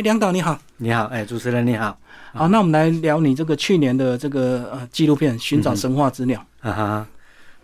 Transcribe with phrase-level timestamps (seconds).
[0.00, 1.94] 哎，梁导你好，你好，哎，主持人你好，
[2.32, 7.06] 好，那我们来聊你这个去年的这个呃纪录片《寻找神话之鸟》啊哈，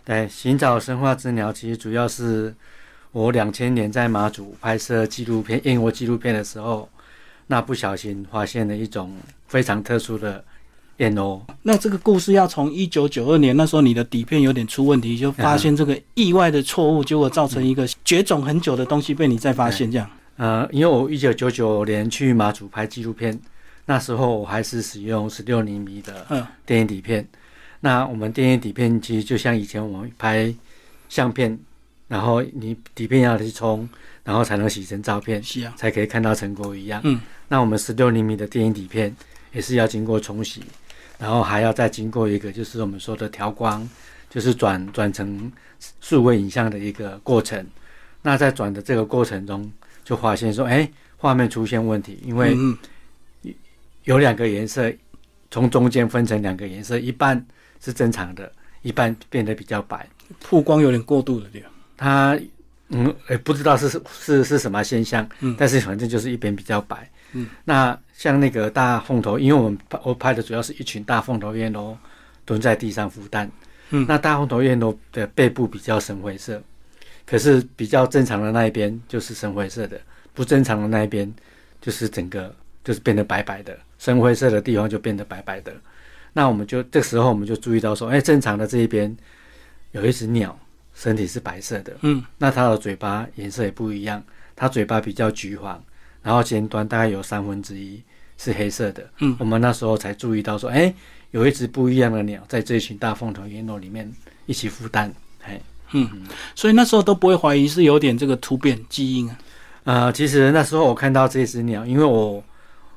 [0.05, 2.53] 对，《寻找神话之鸟》其实主要是
[3.11, 6.87] 我两千年在马祖拍摄纪录片燕窝纪录片的时候，
[7.47, 9.11] 那不小心发现了一种
[9.47, 10.43] 非常特殊的
[10.97, 11.43] 燕窝。
[11.63, 20.07] 那这个故事要从一九九二年那时候你的底片有点出问题，就发现这个意外的错误，结果造成一个绝种很久的东西被你再发现这样。
[20.37, 23.37] 呃，因为我一九九九年去马祖拍纪录片，
[23.85, 27.27] 那时候我还是使用十六厘米的电影底片。
[27.79, 30.53] 那我们电影底片其实就像以前我们拍
[31.09, 31.57] 相片，
[32.07, 33.87] 然后你底片要去冲，
[34.23, 37.01] 然后才能洗成照片，是啊，才可以看到成果一样。
[37.03, 39.15] 嗯，那我们十六厘米的电影底片
[39.51, 40.63] 也是要经过冲洗，
[41.17, 43.87] 然后还要再经过一个就是我们说的调光，
[44.29, 45.51] 就是转转成
[46.01, 47.65] 数位影像的一个过程。
[48.21, 49.71] 那在转的这个过程中，
[50.07, 52.55] 就发现说，哎，画面出现问题，因为
[54.05, 54.89] 有两个颜色
[55.51, 57.45] 从中间分成两个颜色，一半
[57.81, 58.49] 是正常的，
[58.83, 60.07] 一半变得比较白，
[60.39, 61.61] 曝光有点过度了，对
[61.97, 62.39] 它，
[62.87, 71.97] 嗯，也不知道是是是什么现象，嗯，但是反正就是一边比较白，嗯，那像那个大凤头，因为我们拍我拍的主要是一群大凤头燕鸥
[72.45, 73.51] 蹲在地上孵蛋，
[73.89, 76.63] 嗯，那大凤头燕鸥的背部比较深灰色。
[77.27, 79.99] 可是比较正常的那一边就是深灰色的，
[80.33, 81.31] 不正常的那一边
[81.81, 85.73] 就是整个就是变得白白的，深灰色的地方就变得白白的。
[86.31, 89.13] 那我们就这时候我们就注意到说，哎，正常的这一边
[89.91, 90.57] 有一只鸟，
[90.93, 94.23] 身体是白色的，嗯，那它的嘴巴颜色也不一样，
[94.55, 95.83] 它嘴巴比较橘黄，
[96.23, 98.01] 然后尖端大概有三分之一
[98.37, 100.93] 是黑色的，嗯，我们那时候才注意到说，哎，
[101.31, 104.09] 有一只不一样的鸟在这群大凤头燕鸥里面
[104.45, 105.59] 一起孵蛋，嘿。
[105.91, 106.09] 嗯，
[106.53, 109.37] 所以那时候都不会怀疑是有点这个突变基因啊。
[109.85, 112.43] 呃，其实那时候我看到这只鸟，因为我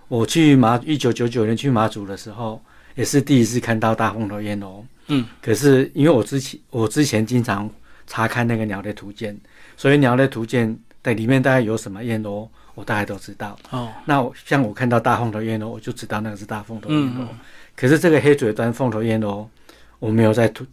[0.08, 2.60] 我去马一九九九年去马祖的时候，
[2.96, 4.82] 也是第一次看到大凤头燕鸥。
[5.06, 7.70] 嗯，可是因为我之前我之前经常
[8.08, 9.38] 查看那个鸟类图鉴，
[9.76, 13.56] 所以鸟类图鉴在里面大概有什么燕鸥，我大概都知道。
[13.70, 17.26] 哦，那像我看到大凤头燕鸥，我就知道那个是大凤头燕鸥。
[17.76, 19.46] 可是这个黑嘴端凤头燕鸥，
[20.00, 20.66] 我没有在图。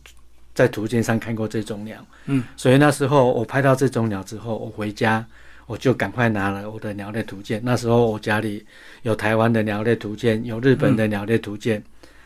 [0.58, 5.24] 在图鉴上看过这种鸟，嗯，所以那时候我拍到这种鸟之后，我回家
[5.68, 7.62] 我就赶快拿了我的鸟类图鉴。
[7.64, 8.66] 那时候我家里
[9.04, 11.80] 有台湾的鸟类图鉴，有日本的鸟类图鉴，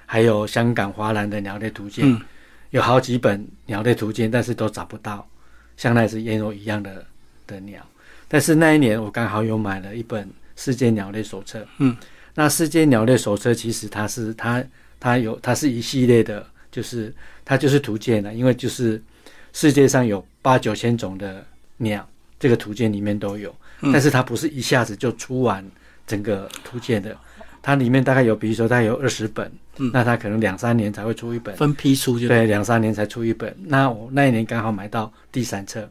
[0.06, 2.18] 还有香港华南的鸟类图鉴，
[2.70, 5.28] 有好几本鸟类图鉴，但是都找不到
[5.76, 7.06] 像那只燕鸥一样的
[7.46, 7.86] 的鸟。
[8.30, 10.26] 但是那一年我刚好有买了一本
[10.56, 11.98] 世界鸟类手册，嗯，
[12.34, 14.64] 那世界鸟类手册其实它是它
[15.02, 16.48] 它有它是一系列的。
[16.72, 19.02] 就是它就是图鉴了，因为就是
[19.54, 21.46] 世界上有八九千种的
[21.78, 22.08] 鸟，
[22.40, 23.54] 这个图鉴里面都有，
[23.92, 25.64] 但是它不是一下子就出完
[26.08, 27.16] 整个图鉴的，
[27.62, 29.52] 它里面大概有，比如说它有二十本，
[29.92, 33.56] 那它可能两三年才会出一本，分批出就对，两三年才出一本。
[33.66, 35.90] 那我那一年刚好买到第三册，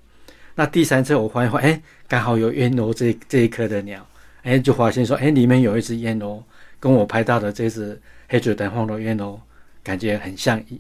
[0.55, 4.07] 那第三册我发现，哎，刚好有燕鸥这这一颗的鸟，
[4.43, 6.43] 哎，就发现说，哎，里面有一只燕鸥，
[6.79, 9.39] 跟我拍到的这只黑嘴短凤头燕鸥。
[9.83, 10.79] 感觉很像一，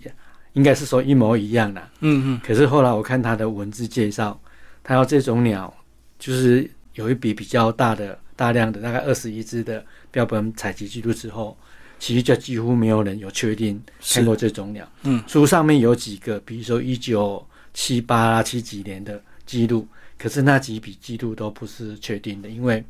[0.52, 1.80] 应该是说一模一样的。
[2.00, 2.40] 嗯嗯。
[2.44, 4.40] 可是后来我看他的文字介绍，
[4.82, 5.72] 他要这种鸟，
[6.18, 11.56] 就是有一笔比较大的、大量的，大概二十一只的标本采集记录之后，
[11.98, 13.80] 其实就几乎没有人有确定
[14.12, 14.86] 看过这种鸟。
[15.04, 15.22] 嗯。
[15.26, 19.86] 书上面有几个，比如说一九七八、七几年的记录，
[20.18, 22.84] 可是那几笔记录都不是确定的，因为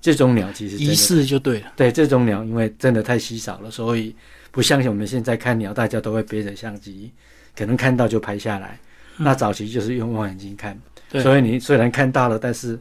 [0.00, 1.72] 这种鸟其实疑似就对了。
[1.76, 4.14] 对，这种鸟因为真的太稀少了，所以。
[4.56, 7.10] 不相信我们现在看鸟，大家都会背着相机，
[7.54, 8.78] 可能看到就拍下来。
[9.18, 10.74] 那早期就是用望远镜看，
[11.22, 12.80] 所以你虽然看到了，但是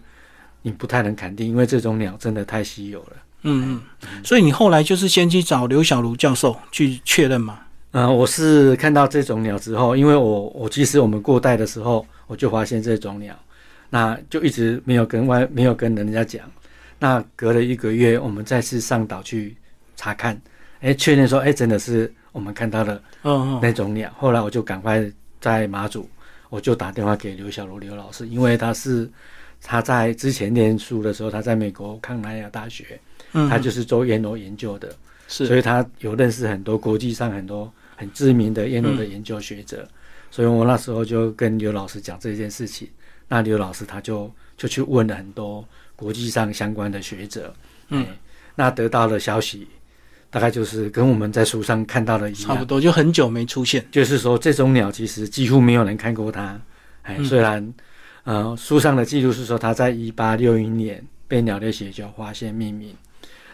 [0.62, 3.12] 你不太能肯定，因为这种鸟真的太稀有了。
[3.42, 4.24] 嗯嗯。
[4.24, 7.60] 所以你后来就是先去找刘小如教授去确认嘛？
[7.92, 13.38] 嗯，我是看到这种鸟之后，因为我我其实我们过代的时候，我就发现这种鸟，
[13.90, 16.50] 那就一直没有跟外没有跟人家讲。
[17.00, 19.58] 那隔了一个月，我们再次上岛去
[19.98, 20.40] 查看。
[20.82, 23.02] 哎，确认说，哎，真的是我们看到的
[23.62, 24.12] 那种鸟。
[24.18, 26.08] 后来我就赶快在马祖，
[26.50, 29.10] 我就打电话给刘小罗刘老师，因为他是
[29.62, 33.00] 他在之前念书的时候，他在美国康奈尔大学，
[33.32, 34.96] 他就是做燕鸥研究的，
[35.28, 39.88] 是，所以他有认识很多国际上很多很知名的燕鸥的研究学者。
[40.30, 42.90] 所以我那时候就跟刘老师讲这件事情，
[43.28, 47.54] 那刘老师他就就去问了很多国际上相关的学者，
[47.88, 48.06] 嗯，
[48.54, 49.68] 那得到了消息。
[50.36, 53.86] 大概就是跟我们在书上看到的一样，差不多，就很久没出现。
[53.90, 56.60] 就是说，这种鸟其实几乎没有人看过它。
[57.04, 57.74] 哎，虽然，
[58.26, 62.94] 呃，书上的记录是说它在一八六一年被鸟类学家发现命名，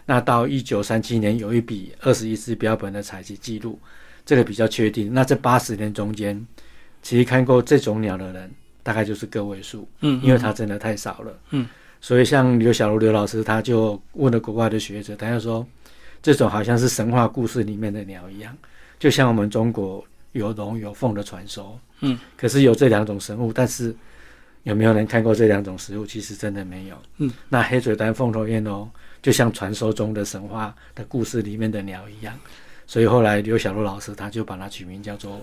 [0.08, 3.80] 那到一九三七年有一笔二十一只标本的采集记录，
[4.26, 5.14] 这个比较确定。
[5.14, 6.44] 那这八十年中间，
[7.04, 8.52] 其实看过这种鸟的人
[8.82, 11.40] 大概就是个位数，嗯，因为它真的太少了。
[11.52, 11.68] 嗯，
[12.02, 15.64] 所以像刘小如刘老师他就问了国外的学者，他就说
[16.22, 18.56] 这种好像是神话故事里面的鸟一样，
[19.00, 20.04] 就像我们中国
[20.34, 21.80] 有龙有凤的传说。
[22.02, 23.96] 嗯，可是有这两种生物，但是
[24.64, 26.06] 有没有人看过这两种食物？
[26.06, 26.96] 其实真的没有。
[27.18, 28.88] 嗯，那黑嘴丹凤头燕鸥
[29.22, 32.34] 就像传说中的神话的故事里面的鸟一样，
[32.88, 35.42] 所以后来刘小璐老师他就把它取名叫做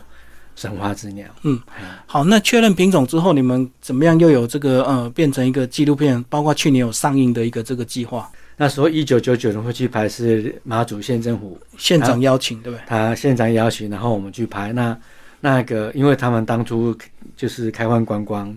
[0.57, 1.29] 神话之鸟。
[1.43, 6.21] 嗯哎，好，那确认品种之后，你们怎么样又有这个呃变成一个纪录片？
[6.25, 8.29] 包括去年有上映的一个这个计划，
[8.61, 12.83] 那时候一九九九年会去拍是马祖县政府县长邀请，对不对？
[12.89, 14.73] 他县长邀请，然后我们去拍。
[14.73, 14.99] 那
[15.41, 16.95] 那个，因为他们当初
[17.37, 18.55] 就是开放观光，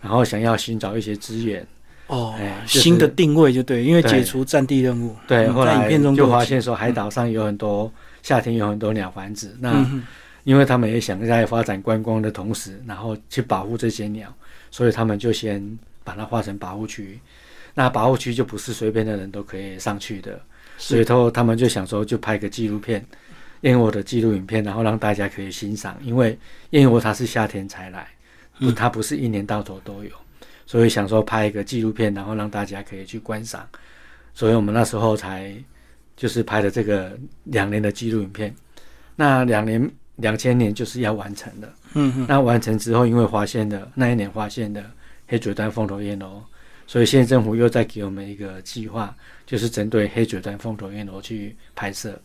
[0.00, 1.64] 然后想要寻找一些资源，
[2.08, 5.14] 哦哎，就是新的定位就对，因为解除战地任务。
[5.28, 7.90] 对，嗯在影后来片中就发现说海岛上有很多
[8.24, 9.54] 夏天有很多鸟繁殖。
[9.60, 10.02] 那嗯
[10.42, 14.32] 因为他们也想在发展观光的同时，然后去保护这些鸟，
[14.70, 17.18] 所以他们就先把它划成保护区。
[17.78, 20.40] 那保护区就不是随便的人都可以上去的，
[20.78, 23.04] 所以他他们就想说，就拍个纪录片，
[23.60, 25.94] 燕窝的纪录影片，然后让大家可以欣赏。
[26.02, 26.38] 因为
[26.70, 28.08] 燕窝它是夏天才来，
[28.74, 30.10] 它不是一年到头都有，
[30.64, 33.68] 所以想说拍一个纪录片，然后让大家可以去观赏。
[34.32, 35.54] 所以我们那时候才
[36.16, 37.14] 就是拍的这个
[37.44, 38.54] 两年的纪录影片。
[39.14, 41.70] 那两年两千年就是要完成的。
[41.92, 44.82] 嗯哼，那完成之后，因为发现的那一年发现的
[45.26, 46.40] 黑嘴端凤头燕鸥，
[46.86, 52.20] 所以县政府又在给我们一个计划，就是针对黑嘴端凤头燕鸥去拍摄。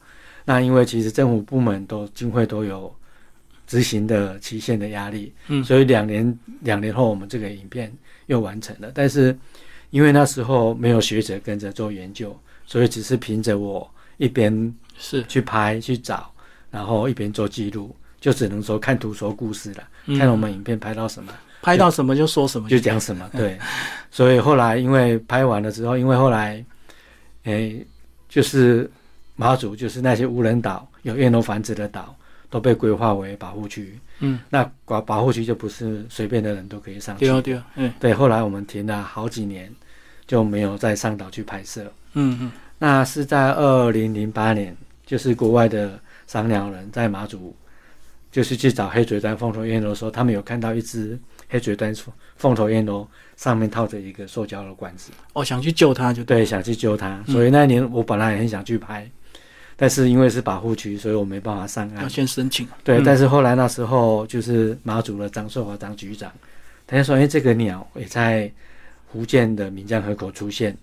[0.45, 2.93] 那因为其实政府部门都经费都有
[3.67, 7.91] 执行的期限的压力，嗯所以两年两年后我们这个影片
[8.25, 8.91] 又完成了。
[8.93, 9.37] 但是
[9.91, 16.31] 因为那时候没有学者跟着做研究，所以只是凭着我一边是去拍去找，
[16.69, 21.31] 然后一边做记录，就只能说看图说故事了，嗯看我们影片拍到什么
[21.61, 23.29] 拍到什么就说什么，就讲什么。
[23.33, 23.57] 对，
[24.09, 26.63] 所以后来因为拍完了之后，因为后来，
[27.43, 27.85] 诶，
[28.27, 28.89] 就是
[29.35, 32.15] 马祖就是那些无人岛有燕鸥繁殖的岛
[32.49, 37.29] 都被规划为保护区，嗯，那保保护区就不是随便的人都可以上去对。
[37.33, 39.71] 哦对哦，嗯对，后来我们停了好几年，
[40.27, 41.81] 就没有再上岛去拍摄。
[42.13, 44.75] 嗯嗯那是在二零零八年，
[45.05, 47.55] 就是国外的赏鸟人在马祖，
[48.31, 51.19] 就是去找黑嘴端凤头燕鸥的时候，他们有看到一只
[51.49, 51.93] 黑嘴端
[52.37, 53.05] 凤头燕鸥
[53.35, 57.21] 上面套着一个塑胶的管子，哦想去救它就对，对，想去救它。
[57.27, 59.09] 所以那一年我本来也很想去拍，
[59.75, 62.07] 但是因为是保护区，所以我没办法上岸要。
[62.07, 66.31] 先申请，对，嗯但是后来那时候就是马祖的张寿华张局长，
[66.87, 68.49] 他就说：“哎，这个鸟也在
[69.11, 70.77] 福建的闽江河口出现。”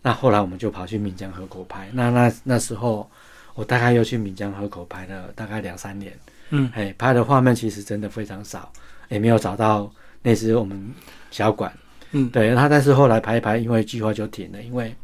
[0.00, 1.88] 那后来我们就跑去闽江河口拍。
[1.92, 3.08] 那那那时候
[3.54, 6.12] 我大概又去闽江河口拍了大概两三年，
[6.52, 8.72] 嗯哎，拍的画面其实真的非常少，
[9.08, 10.90] 也没有找到那只我们
[11.30, 11.72] 小馆。
[12.12, 14.94] 嗯对，那但是后来拍一拍，因为计划就停了，因为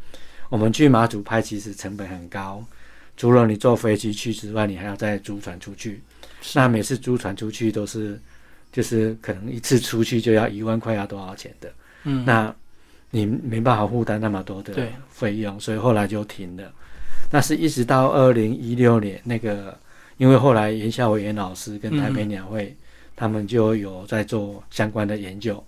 [0.49, 2.65] 我们去马祖拍其实成本很高，
[3.17, 6.01] 除了你坐飞机去之外，你还要再租船出去。
[6.55, 8.21] 那每次租船出去都是，
[8.71, 11.73] 就是可能一次出去就要一万块，要多少钱的？
[12.05, 12.55] 嗯那
[13.11, 14.75] 你没办法负担那么多的
[15.09, 16.73] 费用，所以后来就停了。
[17.31, 19.77] 那是一直到二零一六年，那个
[20.19, 22.77] 因为后来严孝伟严老师跟台北鸟会、
[23.17, 25.65] 他们就有在做相关的研究，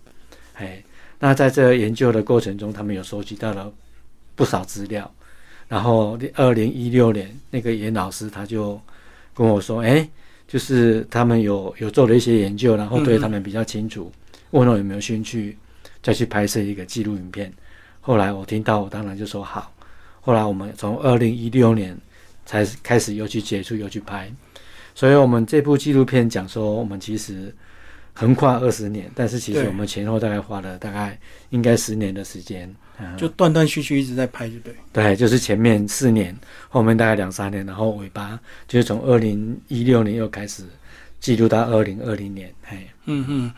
[0.54, 0.82] 哎，
[1.18, 3.72] 那在这研究的过程中，他们有收集到了
[4.34, 5.10] 不少资料。
[5.68, 8.80] 然后二零一六年，那个严老师他就
[9.32, 10.06] 跟我说，哎，
[10.48, 14.10] 就是他们有有做了一些研究，然后对他们比较清楚，
[14.50, 15.56] 问我有没有兴趣
[16.02, 17.52] 再去拍摄一个纪录影片。
[18.00, 19.72] 后来我听到，我当然就说好。
[20.20, 21.96] 后来我们从二零一六年
[22.50, 24.28] 才开始又去接触，又去拍。
[24.92, 27.54] 所以我们这部纪录片讲说，我们其实
[28.12, 31.16] 横跨二十年，但是其实我们前后大概花了大概
[31.50, 32.68] 应该十年的时间。
[32.98, 36.36] 嗯就断断续续一直在拍就对，对，就是前面四年，
[36.68, 38.38] 后面大概两三年，然后尾巴
[38.68, 40.64] 就是从二零一六年又开始
[41.20, 42.52] 记录到二零二零年。
[42.62, 43.52] 嘿，嗯嗯，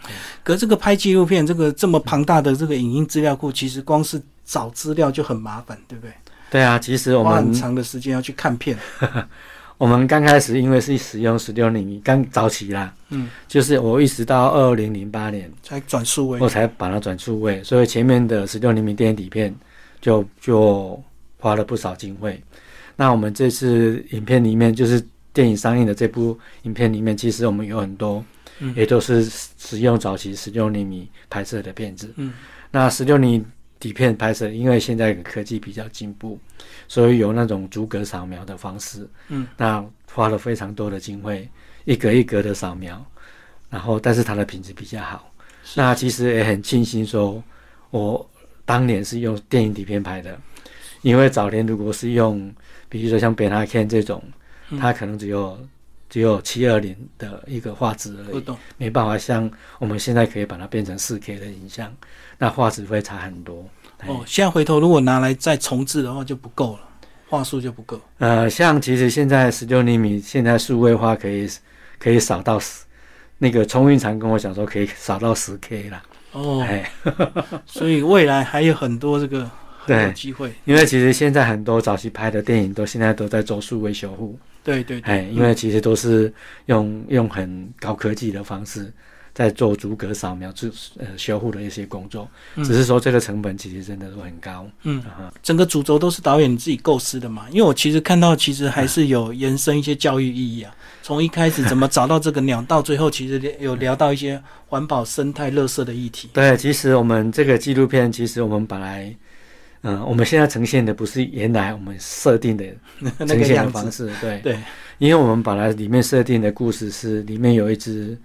[0.45, 6.13] 可这个拍纪录片这个这么庞大的这个影音资料库，其实光是找资料就很麻烦，对不对？
[6.53, 8.77] 对啊，其实我花很们长的时间要去看片，
[9.79, 16.47] 我们刚开始因为是使用十六厘米，刚早期啦，嗯，就是我一直到二零零八年，才转数位我。
[16.47, 19.55] 才把它转数位，所以前面的十六厘米电影底片
[19.99, 21.03] 就就
[21.39, 22.39] 花了不少经费。
[22.97, 28.23] 那我们这次影片里面，就是电影上映的这部影片里面，其实我们有很多，
[28.59, 32.13] 嗯也都是使用早期十六厘米拍摄的片子。
[32.17, 32.35] 嗯，
[32.71, 33.43] 那十六厘
[33.83, 36.39] 底片拍摄，因为现在科技比较进步，
[36.87, 39.09] 所以有那种逐格扫描的方式。
[39.27, 41.49] 嗯，那花了非常多的经费，
[41.85, 43.05] 一格一格的扫描，
[43.69, 45.29] 然后但是它的品质比较好。
[45.75, 47.43] 那其实也很庆幸说，
[47.91, 48.31] 我
[48.65, 50.41] 当年是用电影底片拍的，
[51.01, 52.55] 因为早年如果是用，
[52.89, 54.23] 比如说像 Betacam 这种，
[54.79, 55.59] 它可能只有
[56.13, 58.55] 只有七二零的一个画质而已，不懂。
[58.77, 61.91] 没办法像我们现在可以把它变成四 K 的影像，
[62.37, 63.67] 那画质会差很多。
[64.07, 66.81] 哦，现在回头如果拿来再重置的话就不够了，
[67.31, 67.99] 画素就不够。
[68.19, 71.49] 呃，像其实现在十六厘米现在数位化可以
[71.99, 72.85] 可以扫到十，
[73.39, 76.03] 那个冲运常跟我讲说可以扫到十 K 啦。
[76.33, 76.93] 哦，哎，
[77.65, 80.53] 所以未来还有很多这个很有对机会。
[80.67, 86.33] 因为其实现在很多早期拍的电影都现在都在做数位修复，对对对，哎，因为其实都是
[86.67, 88.93] 用用很高科技的方式
[89.35, 94.69] 在做逐格扫描、自呃修复的一些工作，嗯只是说这个成本其实真的都很高。
[94.83, 97.47] 嗯啊，整个主轴都是导演你自己构思的嘛？
[97.51, 100.75] 因为我其实看到，其实还是有延伸一些教育意义啊。
[101.03, 106.29] 从一开始怎么找到这个鸟，到最后其实有聊到一些环保、生态、垃圾的议题。
[106.33, 109.13] 对，其实我们这个纪录片，其实我们本来，
[109.83, 112.65] 嗯、我们现在呈现的不是原来我们设定的
[112.99, 114.59] 那呈现的方式，对，对，
[114.99, 118.17] 因为我们本来里面设定的故事是里面有一只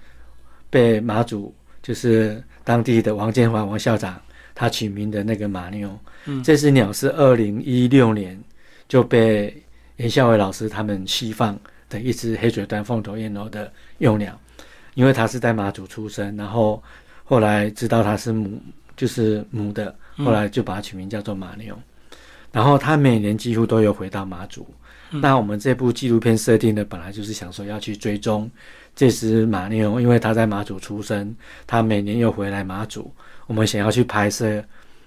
[0.69, 4.21] 被马祖就是当地的王建华王校长
[4.53, 6.43] 他取名的那个马妞，嗯。
[6.43, 8.39] 这只鸟是二零一六年
[8.87, 9.55] 就被
[9.95, 11.59] 严孝伟老师他们西放
[11.89, 14.39] 的一只黑嘴端凤头燕鸥的幼鸟，
[14.93, 16.83] 因为它是在马祖出生，然后
[17.23, 18.61] 后来知道它是母，
[18.95, 21.77] 就是母的，嗯后来就把它取名叫做马牛。
[22.51, 24.65] 然后他每年几乎都有回到马祖。
[25.11, 28.51] 嗯那我们这部纪录片设定的本来就是想说要去追踪
[28.93, 31.33] 这只马牛，因为它在马祖出生，
[31.65, 33.09] 它每年又回来马祖，
[33.45, 34.61] 我们想要去拍摄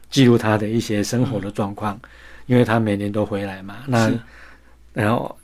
[0.09, 2.01] 记录它的一些生活的状况，
[2.47, 3.77] 因为它每年都回来嘛。
[3.87, 4.11] 那
[4.95, 5.37] 然后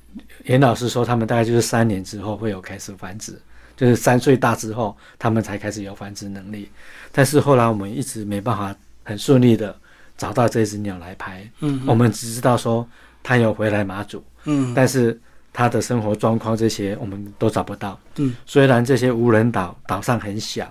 [0.44, 3.38] 严老师说，他们大概就是三年之后会有开始繁殖，
[3.76, 6.70] 就是三岁大之后，他们才开始有繁殖能力。
[7.12, 8.74] 但是后来我们一直没办法
[9.06, 9.74] 很顺利的
[10.18, 12.86] 找到这只鸟来拍，嗯我们只知道说
[13.22, 15.18] 它有回来马祖，嗯但是
[15.52, 17.98] 它的生活状况这些我们都找不到。
[18.16, 20.70] 嗯，虽然这些无人岛岛上很小，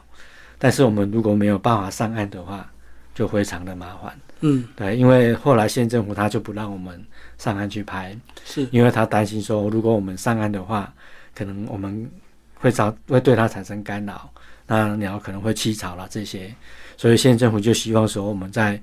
[0.60, 2.70] 但是我们如果没有办法上岸的话，
[3.16, 4.20] 就非常的麻烦。
[4.42, 7.04] 嗯对，因为后来县政府他就不让我们
[7.38, 10.94] 上岸去拍，是因为他担心说，如果我们上岸的话，
[11.34, 12.12] 可能我们
[12.60, 14.30] 会造会对它产生干扰，
[14.68, 16.54] 那鸟可能会栖巢了这些，
[16.98, 18.82] 所以县政府就希望说，我们在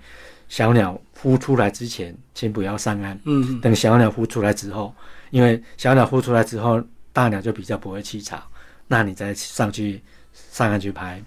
[0.48, 4.94] 小鸟孵出来之前，先不要上岸，嗯等小鸟孵出来之后，
[5.30, 8.42] 因为小鸟孵出来之后，大鸟就比较不会栖巢，
[8.86, 10.00] 那你再上去
[10.32, 11.22] 上岸去拍。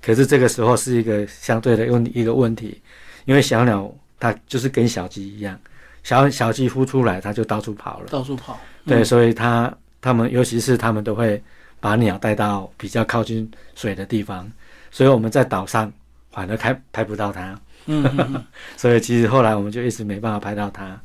[0.00, 2.80] 可是这个时候是一个相对的问一个问题，
[3.24, 5.58] 因为小鸟它就是跟小鸡一样，
[6.02, 8.58] 小小鸡孵出来它就到处跑了，到处跑。
[8.86, 11.42] 对，嗯所以它它们尤其是它们都会
[11.80, 14.50] 把鸟带到比较靠近水的地方，
[14.90, 15.92] 所以我们在岛上
[16.30, 17.58] 反而拍拍不到它。
[17.86, 18.44] 嗯嗯嗯
[18.76, 21.00] 所以其实后来我们就一直没办法拍到它。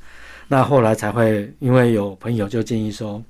[0.48, 3.24] 那后来才会，因为有朋友就建议说，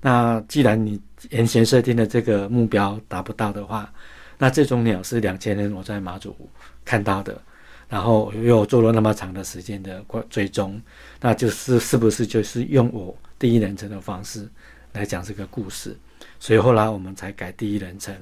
[0.00, 3.92] 那既然你原先设定的这个目标达不到的话，
[4.38, 6.36] 那这种鸟是两千年我在马祖
[6.84, 7.40] 看到的，
[7.88, 10.80] 然后又做了那么长的时间的关追踪，
[11.20, 14.48] 那就是是不是就是用我第一人称的方式
[14.92, 15.96] 来讲这个故事？
[16.38, 18.14] 所以后来我们才改第一人称。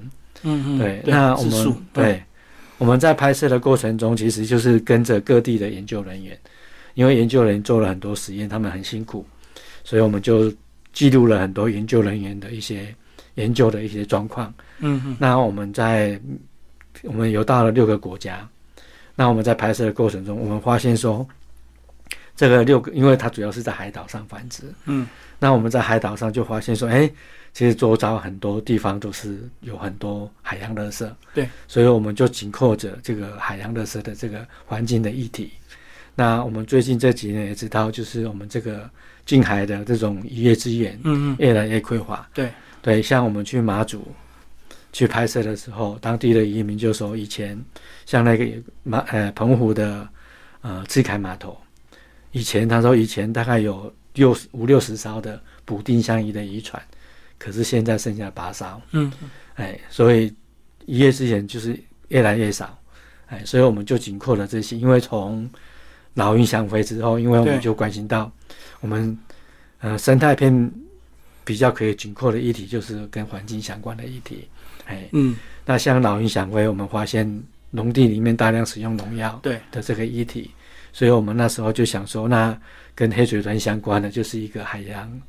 [0.42, 2.22] 嗯嗯，对，那我们对
[2.80, 6.36] 我们在拍摄的过程中，其实就是跟着各地的研究人员，
[6.94, 9.22] 因为研究人员做了很多实验，他们很辛苦，
[9.84, 10.50] 所以我们就
[10.90, 12.94] 记录了很多研究人员的一些
[13.34, 14.52] 研究的一些状况。
[14.78, 16.18] 嗯嗯那我们在
[17.02, 18.48] 我们游到了六个国家，
[19.14, 21.28] 那我们在拍摄的过程中，我们发现说，
[22.34, 25.06] 这个六个，因为它主要是在海岛上繁殖，嗯
[25.38, 27.10] 那我们在海岛上就发现说，哎，
[27.52, 35.50] 其实周遭很多地方都是有很多海洋垃圾，对，所以我们就紧扣着这个海洋垃圾的这个环境的议题。
[36.14, 38.88] 那我们最近这几年也知道，就是我们这个
[39.24, 42.28] 近海的这种渔业资源嗯嗯，越来越匮乏。
[42.34, 42.50] 对
[42.82, 44.06] 对，像我们去马祖
[44.92, 47.58] 去拍摄的时候，当地的渔民就说，以前
[48.06, 48.46] 像那个
[48.82, 50.06] 马呃澎湖的
[50.62, 51.56] 呃赤坎码头，
[52.32, 56.82] 以前他说以前大概有六十五六十艘的捕丁香鱼的渔船，
[57.40, 59.10] 可是现在剩下八艘，嗯。
[59.54, 60.32] 哎，所以
[60.86, 61.76] 一夜之间就是
[62.08, 62.78] 越来越少，
[63.26, 65.48] 哎，所以我们就紧扣了这些，因为从
[66.14, 68.30] 老鹰想飞之后，因为我们就关心到
[68.80, 69.18] 我们
[69.80, 70.72] 呃生态片
[71.44, 74.46] 比较可以紧扣的议题，就是跟环境相关的议题，
[74.86, 75.34] 哎，嗯。
[75.64, 79.60] 那像老鹰想飞，我们发现农地里面大量使用农药对。
[79.70, 80.50] 的这个议题，
[80.92, 82.58] 所以我们那时候就想说，那
[82.94, 85.20] 跟黑水豚相关的就是一个海洋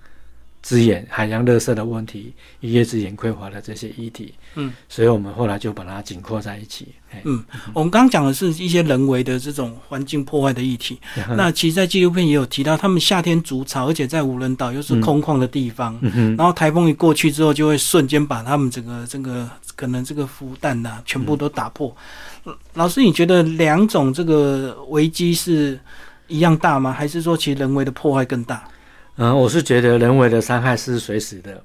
[0.61, 4.33] 资源、海洋垃圾的问题、渔业资源匮乏的这些议题。
[4.55, 6.89] 嗯，所以我们后来就把它紧扣在一起。
[7.23, 10.99] 嗯，我们刚刚讲的是一些人为的这种环境破坏的议题。
[11.35, 21.95] 那其实，在纪录片也有提到，他们夏天筑巢，而且在无人岛又是空旷的地方，嗯哼，然后台风一过去之后，就会瞬间把他们整个这个可能这个孵蛋呐、全部都打破。
[22.43, 25.79] 呃老师，你觉得两种这个危机是
[26.27, 26.91] 一样大吗？
[26.91, 28.63] 还是说其实人为的破坏更大？
[29.21, 31.63] 嗯，我是觉得人为的伤害是随时的，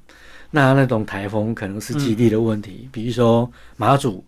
[0.51, 4.23] 那那种台风可能是基地的问题，比如说马祖，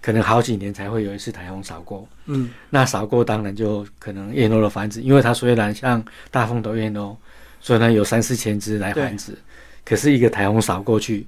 [0.00, 7.14] 可能好几年才会有一次台风扫过，嗯那扫过当然就可能燕鸥的繁殖，因为它虽然像大风头燕鸥，
[7.60, 9.36] 虽然有三四千只来繁殖，
[9.84, 11.26] 可是一个台风扫过去，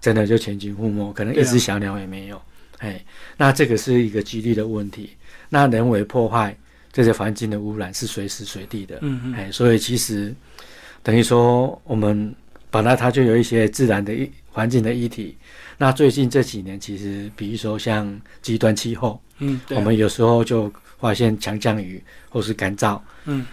[0.00, 2.40] 真的就全军覆没，可能一只小鸟也没有。
[2.78, 3.04] 哎，
[3.36, 5.10] 那这个是一个基地的问题。
[5.50, 6.56] 那人为破坏
[6.90, 8.96] 这些环境的污染是随时随地的。
[9.02, 10.34] 嗯嗯哎，所以其实
[11.02, 12.34] 等于说我们
[12.70, 15.36] 本来它就有一些自然的一环境的议题。
[15.78, 23.46] 那最近这几年，其实比如说像极端气候，嗯，啊我们有时候就发现强降雨，或是干燥，嗯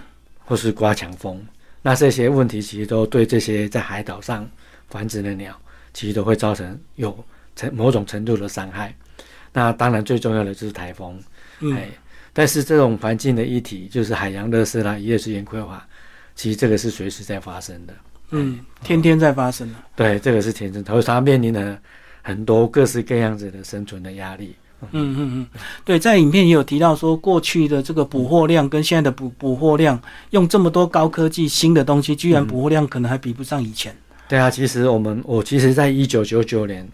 [0.44, 1.42] 或是刮强风，
[1.82, 4.50] 那这些问题其实都对这些在海岛上
[4.90, 5.58] 繁殖的鸟，
[5.94, 7.18] 其实都会造成有
[7.56, 8.94] 程某种程度的伤害。
[9.54, 11.18] 那当然最重要的就是台风，
[11.62, 11.88] 嗯哎，
[12.34, 15.88] 但是这种环境的议题，就是海洋垃圾啦、渔业资源匮乏，
[16.38, 17.94] 其实这个是随时在发生的。
[18.30, 19.84] 嗯，天天在发生啊。
[19.96, 21.78] 对，这个是天生，它它面临了
[22.22, 24.56] 很多各式各样子的生存的压力。
[24.92, 25.48] 嗯嗯嗯，
[25.84, 33.96] 对，在影片也有提到说，过去的这个捕获量跟现在的捕捕获量，用这么多高科技新的东西，居然捕获量可能还比不上以前。
[34.30, 36.88] 对啊，其实我们我其实在一九九九年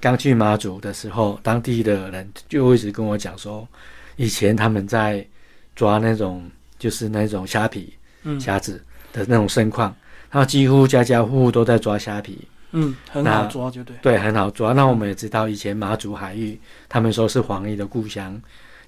[0.00, 3.68] 刚去马祖的时候，当地的人就一直跟我讲说，
[4.16, 5.26] 以前他们在
[5.74, 6.48] 抓那种
[6.78, 8.82] 就是那种虾皮、嗯虾子
[9.16, 9.94] 的那种盛况，
[10.30, 13.96] 然后几乎家家户户都在抓虾皮，嗯，很好抓，就对。
[14.02, 14.74] 对，很好抓。
[14.74, 18.38] 那我们也知道，以前马祖海域，他们说是黄鱼的故乡，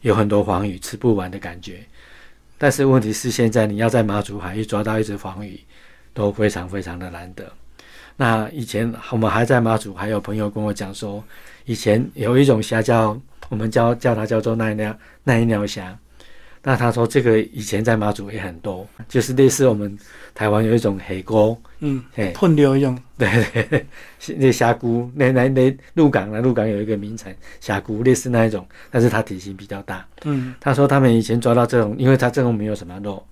[0.02, 1.80] 有很多黄鱼吃不完的感觉。
[2.58, 5.58] 但是问题是，现在你要在马祖海域抓到一只黄鱼，
[6.12, 7.50] 都非常非常的难得。
[8.16, 11.24] 那以前我们还在马祖，还有朋友跟我讲说，
[11.64, 15.96] 以前有一种虾叫我们叫叫它叫做奈鸟奈鸟虾。
[16.62, 19.96] 那他说这个以前在马祖也很多，就是类似我们
[20.34, 22.98] 台湾有一种黑锅，嗯，嘿，喷流用。
[23.16, 23.86] 对对对，
[24.18, 26.40] 是 那虾菇，那那那鹿港呢？
[26.40, 30.06] 鹿港有一个名称虾菇，类似那一种，但是它体型比较大。
[30.24, 33.24] 嗯他说他们以前抓到这种，因为它这种没有什么肉，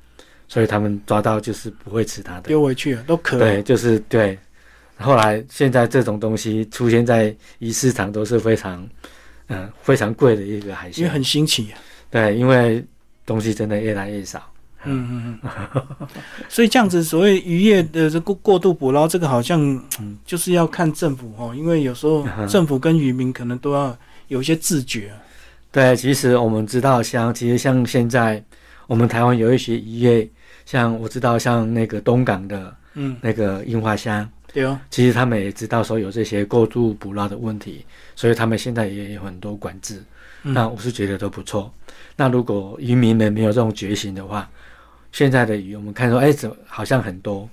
[0.49, 2.43] 所以他们抓到就是不会吃它的。
[2.43, 3.39] 丢回去了，都可。
[3.39, 4.39] 对，就是对。
[4.99, 8.89] 后来现在这种东西出现在鱼市场都是非常，
[9.49, 11.03] 嗯、非常贵的一个海鲜。
[11.03, 11.79] 因为很新奇、啊。
[12.11, 12.83] 对，因为
[13.27, 14.41] 东西真的越来越少。
[14.85, 15.83] 嗯嗯嗯。
[16.49, 19.61] 所以这样子，所谓渔业的这过过度捕捞，这个好像
[20.01, 23.97] 嗯就是要看政府哦，因为有时候 政府跟渔民可能都要
[24.29, 25.13] 有一些自觉。
[25.73, 28.43] 对，其实我们知道像，其实像现在
[28.87, 30.29] 我们台湾有一些渔业，
[30.65, 34.79] 像我知道像那个东港的嗯，那个樱花虾，对哦。
[34.89, 37.85] 其实他们也知道说有这些过度捕捞的问题，
[38.15, 40.03] 所以他们现在也有很多管制。
[40.47, 41.73] 嗯那我是觉得都不错。
[42.15, 44.49] 那如果渔民们没有这种觉醒的话，
[45.11, 47.49] 现在的鱼我们看说，哎，怎么好像很多，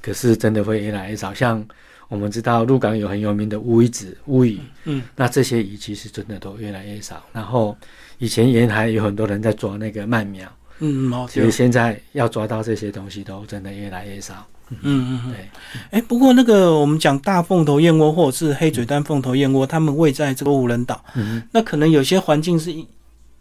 [0.00, 1.34] 可是真的会越来越少。
[1.34, 1.62] 像
[2.08, 7.22] 我们知道鹿港有很有名的乌鱼子、乌鱼，嗯那这些鱼其实真的都越来越少。
[7.32, 7.76] 然后
[8.18, 14.46] 以前沿海有很多人在抓那个鳗苗，嗯其实现在要抓到这些东西都真的越来越少。
[14.70, 15.32] 嗯嗯嗯。
[15.32, 15.50] 对，
[15.90, 22.74] 哎，不过那个我们讲大凤头燕窝或者是黑嘴丹凤头燕窝，它们位在这个无人岛，嗯，那可能有些环境是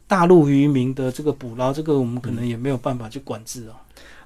[0.07, 3.73] 大陆渔民的这个捕捞，这个我们可能也没有办法去管制哦。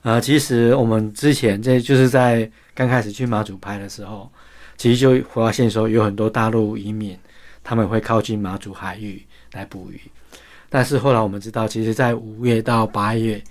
[0.01, 4.29] 呃，其实我们之前这就是在刚开始去马祖拍的时候，
[4.77, 7.17] 其实就发现说有很多大陆移民
[7.63, 10.01] 他们会靠近马祖海域来捕鱼，
[10.69, 13.41] 但是后来我们知道，其实在五月到八月，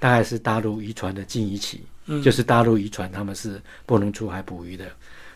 [0.00, 4.84] 大概是大陆渔船的禁渔期，嗯，就是大陆渔船他们是不能出海捕鱼的，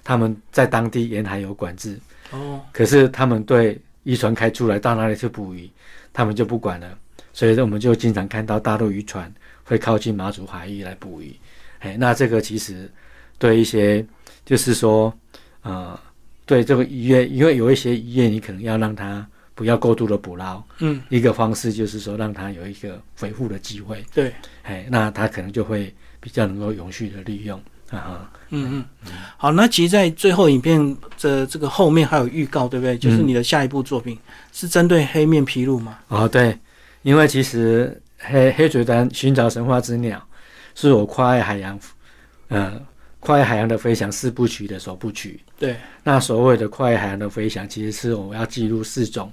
[0.03, 1.99] 他们在当地沿海有管制，
[2.33, 5.71] 哦，可是他们对渔船开出来到哪里去捕鱼，
[6.13, 6.99] 他们就不管了，
[7.33, 9.33] 所以我们就经常看到大陆渔船
[9.63, 11.35] 会靠近马祖海域来捕鱼。
[11.79, 12.91] 哎，那这个其实
[13.39, 14.05] 对一些
[14.45, 15.17] 就是说，
[15.63, 15.99] 呃，
[16.45, 24.05] 对这个渔业，因为有一些渔业你可能要让它不要过度的捕捞，嗯，一个方式就是说让它有一个回复的机会。
[24.13, 24.33] 对，
[24.63, 27.61] 哎，那它可能就会比较能够永续的利用。
[27.91, 32.97] 啊，嗯嗯，好，那其实，在最后影片的这个后面还有预告，对不对？
[32.97, 34.19] 就是你的下一部作品
[34.53, 35.99] 是针对黑面琵鹭吗？
[36.09, 36.59] 哦，对，
[37.03, 40.21] 因为其实黑黑嘴丹寻找神话之鸟
[40.75, 41.79] 是我跨越海洋，
[42.49, 42.81] 呃，
[43.21, 45.39] 跨越海洋的飞翔四部曲的首部曲。
[45.59, 49.31] 对，那所谓的跨越海洋的飞翔，其实是我要记录四种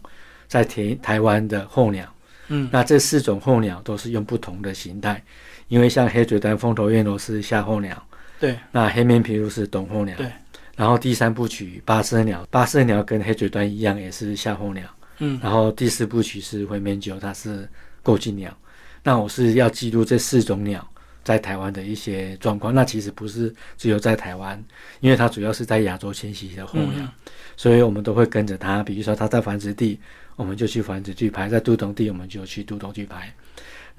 [0.48, 2.06] 在台台湾的候鸟。
[2.50, 5.24] 嗯，那这四种候鸟都是用不同的形态，
[5.72, 8.06] 因为像黑嘴端凤头燕螺是夏候鸟，
[8.42, 10.30] 对，那黑面琵鹭是冬候鸟，对。
[10.76, 14.84] 然后第三部曲八色鸟，八色鸟跟黑嘴端一样，也是夏候鸟。
[15.20, 17.66] 嗯，然后第四部曲是灰面鸠，它是
[18.04, 18.54] 过境鸟。
[19.02, 20.86] 那我是要记录这四种鸟
[21.24, 22.76] 在台湾的一些状况。
[22.76, 24.62] 那其实不是只有在台湾，
[25.00, 27.08] 因为它主要是在亚洲迁徙的候鸟，
[27.56, 28.84] 所以我们都会跟着它。
[28.84, 29.98] 比如说它在繁殖地。
[30.38, 33.32] 我们就去繁殖去拍，在杜洞地我们就去杜洞去拍。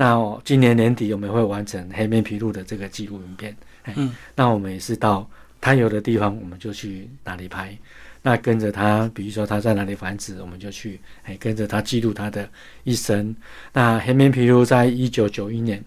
[0.02, 3.56] 那今年年底我们会完成黑面琵鹭的这个记录影片。
[3.94, 5.24] 嗯，那我们也是到
[5.60, 7.78] 它有的地方，我们就去哪里拍。
[8.20, 12.48] 那跟着它，比如说它在哪里繁殖，我们就去，哎，跟着它记录它的
[12.82, 13.32] 一生。
[13.72, 15.80] 那黑面琵鹭在一九九一年，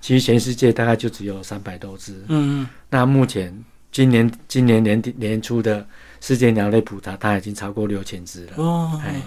[0.00, 2.14] 其实全世界大概就只有三百多只。
[2.28, 2.68] 嗯嗯。
[2.88, 3.54] 那目前
[3.92, 5.86] 今年今年年底年初的
[6.22, 8.52] 世界鸟类普查，它已经超过六千只了。
[8.56, 9.20] 哦，哎。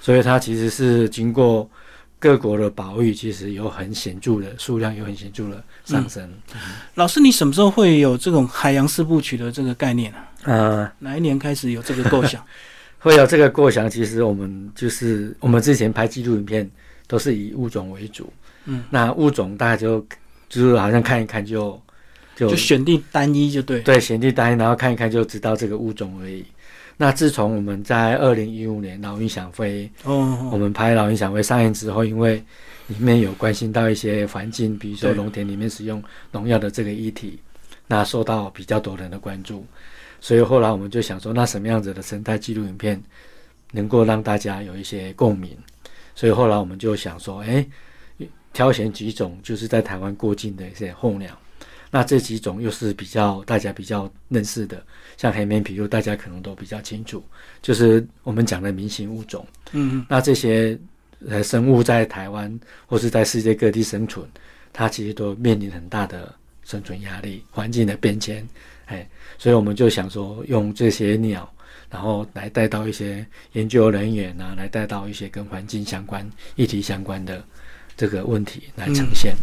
[0.00, 1.68] 所以它其实是经过
[2.18, 6.28] 各国的保育，其实有很显著的数量，有很显著的上升。
[6.94, 10.28] 老师，你什么时候会有这种海洋四部曲的这个概念啊？
[10.44, 12.44] 呃，哪一年开始有这个构想？
[13.00, 16.68] 会有这个构想，其实我们就是我们之前拍纪录影片
[17.06, 18.32] 都是以物种为主。
[18.64, 20.04] 嗯，那物种大家就
[20.48, 21.80] 就是好像看一看就
[22.34, 23.80] 就选定单一就对。
[23.82, 26.44] 对，选定单一，然后看一看就知道这个物种而已。
[27.00, 32.42] 那自从我们在二零一五年《老鹰想飞》，哦，我们拍《老鹰想飞》上映之后，因为
[32.88, 37.38] 里面有关心到一些环境，比如说农田里面使用农药的这个议题，
[37.86, 39.64] 那受到比较多人的关注，
[40.20, 43.00] 所以后来我们就想说，那什么样子的生态记录影片
[43.70, 45.56] 能够让大家有一些共鸣？
[46.16, 47.64] 所以后来我们就想说，哎，
[48.52, 51.30] 挑选几种就是在台湾过境的一些候鸟。
[51.90, 54.84] 那这几种又是比较大家比较认识的，
[55.16, 57.22] 像黑面琵鹭，大家可能都比较清楚，
[57.62, 59.46] 就是我们讲的明星物种。
[59.72, 60.78] 嗯，那这些
[61.26, 64.26] 呃生物在台湾或是在世界各地生存，
[64.72, 68.46] 它其实都面临很大的生存压力、环境的变迁。
[68.86, 71.50] 哎，所以我们就想说，用这些鸟，
[71.90, 77.42] 然后来带到一些研究人员啊，来带到一些跟环境相关议题相关的。
[77.98, 79.34] 这个问题来呈现，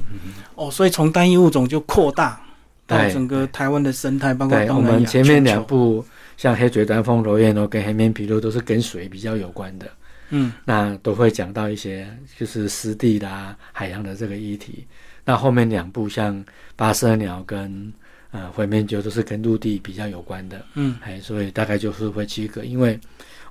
[0.56, 2.42] 哦，所以从单一物种就扩大
[2.88, 6.04] 到整个台湾的生态，包括我们前面两部
[6.38, 9.88] 像黑嘴端凤头燕哦，跟黑面琵鹭都是跟水比较有关的，
[10.30, 12.08] 嗯，那都会讲到一些
[12.40, 14.88] 就是湿地啦、海洋的这个议题。
[15.26, 16.42] 那后面两部像
[16.78, 17.92] 八色鸟跟
[18.32, 22.98] 呃灰面鸠都是跟陆地比较有关的，嗯，哎，所以大概就是会区隔，因为。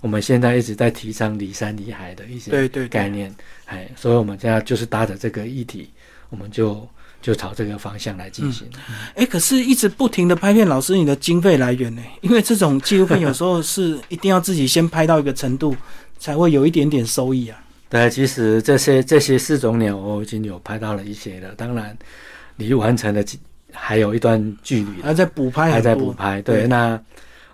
[0.05, 5.89] 我们现在一直在提倡离山离海的一些概念，哎，所以我们现在就是搭着这个议题，
[6.29, 6.87] 我们就
[7.23, 8.69] 就朝这个方向来进行。
[9.15, 12.03] 哎，可是一直不停的拍片，老师你的经费来源呢？
[12.21, 15.75] 因为这种纪录片有时候是一定要自己先拍到一个程度，
[16.19, 17.59] 才会有一点点收益啊。
[17.89, 21.97] 对，其实这些这些四种鸟我已经有拍到了一些了，当然
[22.57, 23.25] 离完成的
[23.73, 26.43] 还有一段距离，还在补拍，还在补拍。
[26.43, 27.01] 对，那。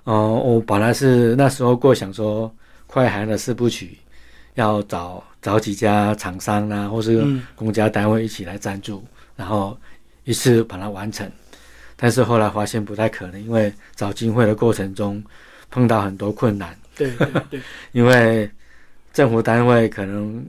[0.05, 2.53] 哦，我本来是那时候过想说，
[2.87, 3.99] 快韩的四部曲，
[4.55, 7.23] 要找找几家厂商啊，或是
[7.55, 9.05] 公家单位一起来赞助，
[9.37, 9.77] 然后
[10.25, 11.31] 一次把它完成。
[11.97, 15.23] 但是后来发现不太可能，因为找经费的过程中
[15.71, 16.75] 碰到很多困难。
[16.97, 17.61] 对对对，
[17.93, 18.51] 因为
[19.13, 20.45] 政府单位可能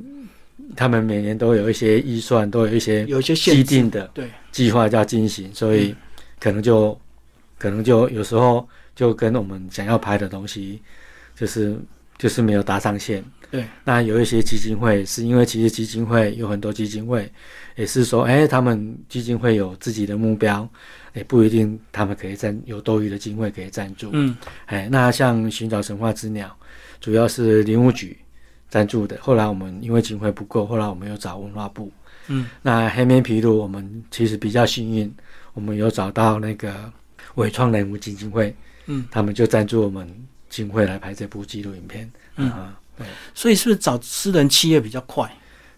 [0.78, 5.94] 他们每年都有一些预算，都有一些有一些既定的对计划要进行，所以
[6.40, 6.98] 可能就
[7.58, 8.66] 可能就有时候。
[8.95, 10.82] 就跟我们想要拍的东西，
[11.36, 11.77] 就是
[12.17, 13.23] 就是没有搭上线。
[13.49, 17.30] 对，那有一些基金会是因为其实基金会有很多基金会，
[17.75, 20.65] 也是说，哎，他们基金会有自己的目标，
[21.13, 24.10] 也不一定他们可以赞有多余的经费可以赞助。
[24.13, 24.34] 嗯，
[24.67, 26.56] 哎，那像寻找神话之鸟，
[27.01, 28.17] 主要是林务局
[28.69, 29.17] 赞助的。
[29.19, 31.91] 后来我们因为经费不够，后来我们又找文化部。
[32.27, 35.13] 嗯，那黑面琵鹭我们其实比较幸运，
[35.54, 36.89] 我们有找到那个
[37.36, 38.56] 伟创人物基金会。
[38.91, 40.08] 嗯，他们就赞助我们
[40.49, 42.12] 经费来拍这部纪录影片。
[42.36, 42.51] 嗯，
[42.97, 45.32] 对，所以是不是找私人企业比较快？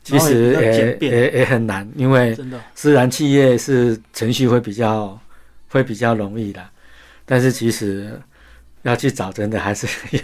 [0.04, 2.38] 其实也也也很难，因为
[2.76, 5.17] 私人企业是程序会比较
[5.69, 6.62] 会比较容易的，
[7.26, 8.19] 但是其实
[8.82, 10.19] 要去找，真的还是 有。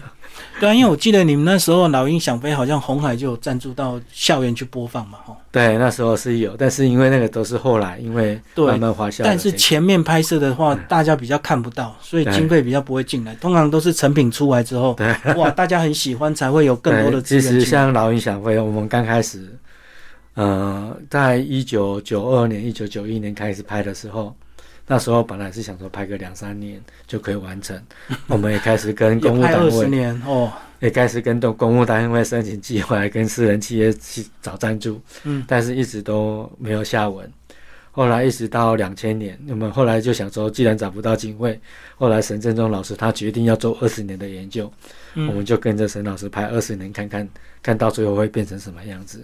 [0.60, 5.36] 对啊，因为我记得你们那时候老鹰想飞，好像红海就有赞助到校园去播放嘛，哈。
[5.52, 13.34] 对，那时候是有，但是因为那个都是后来因为对慢慢花销但是，前面拍摄的话，大家比较看不到，所以对经费比较不会进来。
[13.36, 17.62] 通常都是成品出来之后，对哇，大家很喜欢，才会有更多的其实。
[17.62, 19.50] 像老鹰想飞，我们刚开始，
[20.36, 24.36] 呃，在一九九二年、一九九一年开始拍的时候，
[24.92, 27.80] 那时候本来是想说拍个两三年就可以完成，
[28.26, 37.32] 我们也开始跟公务单位，年哦，也开始跟公公务单位申请计划，跟私人企业去找赞助，嗯，但是一直都没有下文。
[37.92, 41.60] 后来一直到两千年，我们后来就想说，既然找不到经费，
[41.96, 44.72] 后来沈振中老师他决定要做二十年的研究，
[45.14, 47.30] 嗯我们就跟着沈老师拍二十年，看看
[47.62, 49.24] 看到最后会变成什么样子。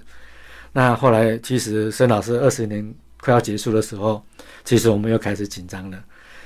[0.71, 4.21] 那后来其实沈老师二十年快要结束的时候，
[4.65, 6.04] 其实我们又开始紧张了，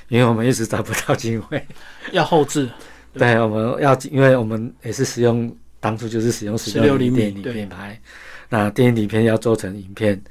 [0.10, 1.65] 因为我们一直找不到经费。
[2.12, 2.69] 要后置，
[3.13, 8.01] 对，我们要，因为我们也是使用当初就是使用十六厘米厘米电影影片拍，
[8.49, 10.21] 那电影底片要做成影片，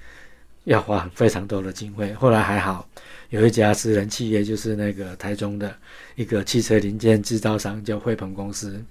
[0.65, 2.13] 要花非常多的经费。
[2.13, 2.87] 后来还好，
[3.31, 5.75] 有一家私人企业，就是那个台中的
[6.15, 8.85] 一个汽车零件制造商叫惠鹏公司，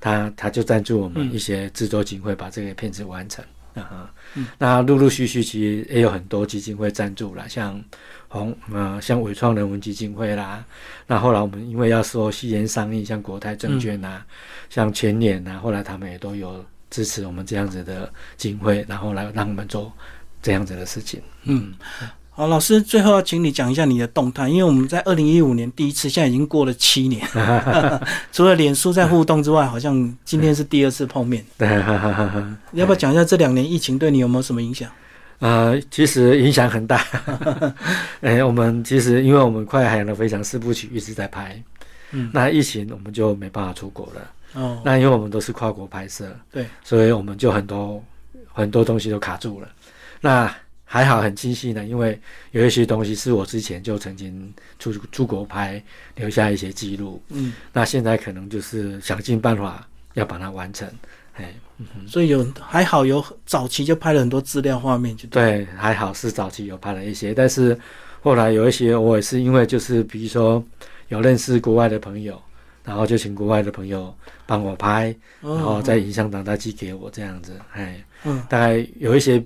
[0.00, 3.44] 他他就赞助我们嗯一些制作经费，把这个片子完成。
[3.74, 7.82] 啊哈嗯，那陆陆续续其实也有很多基金会赞助啦，像
[8.28, 10.64] 红呃像伟创人文基金会啦，
[11.06, 14.24] 那后来我们因为要说西研商议，像国泰证券啊，
[14.68, 19.92] 像前年啊，后来他们也都有支持我们这样子的经费，然后来让我们做
[20.42, 21.22] 这样子的事情。
[21.44, 21.72] 嗯。
[22.38, 27.26] 好，老师，最后要请你讲一下你的动态，因为我们在二零一五年第一次，现在已经过了七年，
[28.30, 31.44] 除了脸书在互动之外，好像今天是第二次碰面。
[31.58, 34.88] 对，哈哈哈哈你要不要讲一下这两年疫情对你有没有什么影响？
[35.40, 37.04] 呃，其实影响很大。
[38.22, 41.60] 哎，我们其实因为我们快海洋的非常四部曲一直在拍，
[42.12, 44.30] 嗯，那疫情我们就没办法出国了。
[44.54, 48.00] 哦，那因为我们都是跨国拍摄，对，所以我们就很多
[48.52, 49.68] 很多东西都卡住了。
[50.20, 50.54] 那
[50.90, 52.18] 还好很清晰呢，因为
[52.52, 55.80] 有一些东西是我之前就曾经出出国拍，
[56.14, 57.22] 留下一些记录。
[57.28, 60.88] 嗯，那现在可能就是想尽办法要把它完成。
[61.34, 61.54] 哎，
[62.06, 65.58] 所以有还好有早期就拍了很多资料画面，就对。
[65.58, 67.78] 对，还好是早期有拍了一些，但是
[68.22, 70.64] 后来有一些我也是因为就是比如说
[71.08, 72.40] 有认识国外的朋友，
[72.82, 74.12] 然后就请国外的朋友
[74.46, 79.44] 帮我拍，然后哦，再影像档再寄给我这样子，哎，嗯大概有一些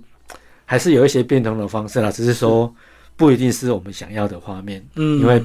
[0.72, 2.74] 还是有一些变通的方式啦，只是说
[3.14, 5.44] 不一定是我们想要的画面，嗯，因为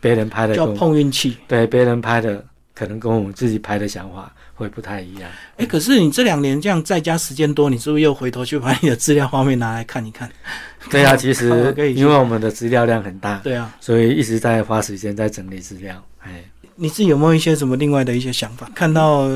[0.00, 1.36] 别人拍的叫碰运气。
[1.46, 5.30] 对别人拍的可能跟我们自己拍的想法会不太一样。
[5.58, 10.28] 哎，可是你这两年这样在家时间多，你是不是又回头去把你的资料画面拿来看一看？
[10.90, 16.42] 对啊， 其实因为我们的资料量很大，对啊，所以一直在花时间在整理资料，哎。
[16.76, 18.68] 你自己有没有一些什么另外的一些想法？
[18.74, 19.28] 看到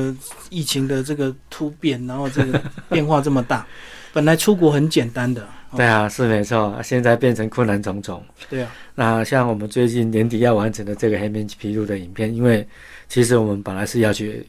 [0.49, 3.65] 疫情的这个突变，然后这个变化这么大，
[4.13, 5.41] 本来出国很简单的，
[5.71, 5.77] 哦。
[5.77, 8.23] 对啊，是没错，现在变成困难重重。
[8.49, 12.67] 对啊，那像我们最近年底要完成的这个黑面披露的影片，因为
[13.07, 14.45] 其实我们本来是要去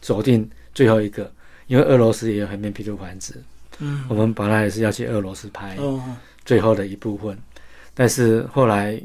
[0.00, 1.30] 锁定最后一个，
[1.66, 3.42] 因为俄罗斯也有黑面披露环子，
[3.78, 6.02] 嗯，我们本来也是要去俄罗斯拍哦，
[6.44, 7.38] 最后的一部分，
[7.94, 9.00] 但是后来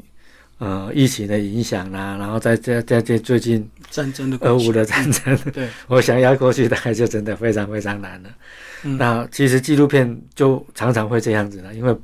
[0.58, 8.30] 呃疫情的影响啦、然后再再再再最近战争的俄乌的战争，对， 我想要过去大概就真的非常非常难了。
[8.82, 8.96] 嗯。
[8.96, 11.96] 那其实纪录片就常常会这样子的，因为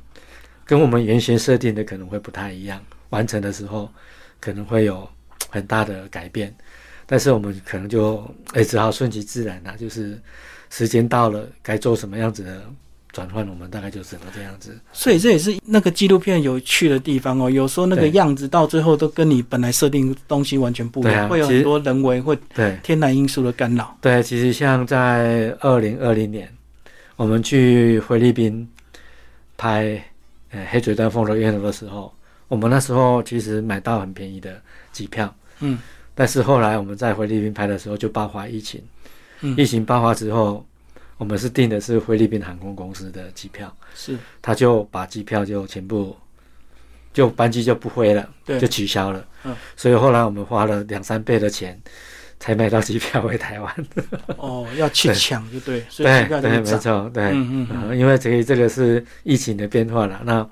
[0.65, 3.89] 跟我们原先设定的可能会不太一样，完成的时候
[4.39, 5.07] 可能会有
[5.49, 6.55] 很大的改变，
[7.05, 10.19] 但是我们可能就哎只好顺其自然啦、就是
[10.69, 12.63] 时间到了该做什么样子的
[13.15, 14.77] 转换，我们大概就只能这样子。
[14.91, 17.49] 所以这也是那个纪录片有趣的地方哦。
[17.49, 23.97] 有时候那个样子到最后都跟你本来设定东西完全不一样，啊会有很多人为或对天然因素的干扰。
[24.01, 26.53] 对，其实像在二零二零年，
[27.15, 28.67] 我们去菲律宾
[29.55, 30.03] 拍
[30.51, 32.13] 呃黑嘴端风流烟楼的时候，
[32.49, 35.79] 我们那时候其实买到很便宜的机票，嗯，
[36.13, 38.81] 但是后来我们在菲律宾拍的时候就爆发疫情，
[39.39, 40.65] 嗯疫情爆发之后，
[41.17, 46.15] 我们是订的是菲律宾航空公司的机票，是他就把机票就全部
[47.13, 51.81] 就班机就不飞了，对就取消了，嗯，所以后来我们花了两三倍的钱
[52.39, 53.75] 才买到机票回台湾。
[54.37, 60.45] 哦， 要去对抢就对，所以对机票对，没错，对，嗯嗯因为这个这个是疫情的变化了，那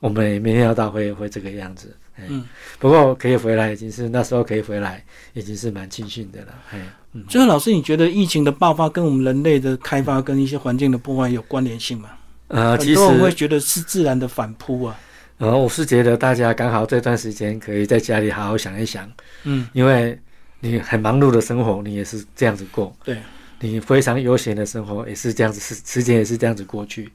[0.00, 2.46] 我们也没料到会会这个样子，哎嗯，
[2.78, 5.02] 不过可以回来已经是那时候可以回来，
[5.32, 6.86] 已经是蛮庆幸的了，哎，嗯，
[7.28, 12.10] 最后，老师，你觉得疫情的爆发跟我们人类的开发跟一些环境的破坏有关联性吗？
[12.48, 14.98] 呃，其很多人会觉得是自然的反扑啊。
[15.38, 19.10] 呃，我是觉得大家刚好这段时间可以在家里好好想一想，
[19.44, 20.18] 嗯，因为
[20.60, 22.94] 你很忙碌的生活，你也是这样子过。
[23.02, 23.16] 对，
[23.60, 27.10] 你非常悠闲的生活也是这样子，时时间也是这样子过去。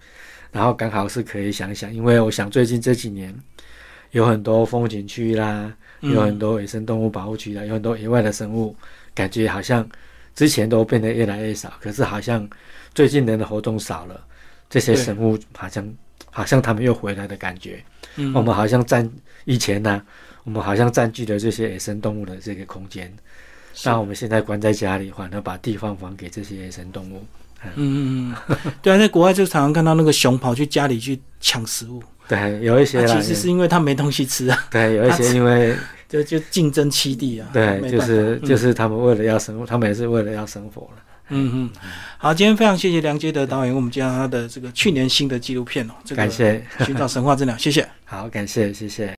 [0.52, 3.34] 然后刚好是可以想一想，因为我想最近这几年
[4.12, 8.76] 有很多风景区啦，有很多野生动物保护区啦，有很多野外的生物，
[9.16, 9.88] 感觉好像
[10.36, 12.48] 之前都变得越来越少，可是好像
[12.94, 14.22] 最近人的活动少了，
[14.70, 15.94] 这些生物好像
[16.30, 17.82] 好像他们又回来的感觉。
[18.18, 19.10] 嗯，我们好像占
[19.46, 20.02] 以前呢、
[20.44, 23.12] 我们好像占据了这些野生动物的这个空间，
[23.84, 27.26] 那我们现在关在家里，反而把地方还给这些野生动物。
[27.64, 27.72] 嗯。
[27.76, 35.76] 嗯嗯， 对啊，在国外就常常看到那个熊跑去家里去抢食物，对，有一些其实是因为它没东西吃啊，对，有一些因为
[36.24, 41.04] 就就竞争七地啊，对，就是就是他们为了要生活，他们也是为了要生活了。
[41.30, 41.70] 嗯嗯，
[42.18, 47.86] 好，今天非常谢谢梁杰德导演，为我们介绍他的这个去年新的纪录片哦，这个感谢，寻找神话之鸟，谢谢。
[48.06, 49.14] 好，感谢，谢谢。